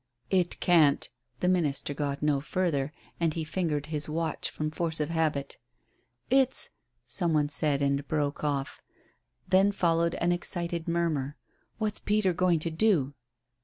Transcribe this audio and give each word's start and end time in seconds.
"It 0.31 0.59
can't" 0.59 1.07
The 1.41 1.47
minister 1.47 1.93
got 1.93 2.23
no 2.23 2.41
further, 2.41 2.91
and 3.19 3.35
he 3.35 3.43
fingered 3.43 3.85
his 3.85 4.09
watch 4.09 4.49
from 4.49 4.71
force 4.71 4.99
of 4.99 5.09
habit. 5.09 5.59
"It's" 6.31 6.71
some 7.05 7.33
one 7.33 7.49
said 7.49 7.83
and 7.83 8.07
broke 8.07 8.43
off. 8.43 8.81
Then 9.47 9.71
followed 9.71 10.15
an 10.15 10.31
excited 10.31 10.87
murmur. 10.87 11.37
"What's 11.77 11.99
Peter 11.99 12.33
going 12.33 12.57
to 12.61 12.71
do?" 12.71 13.13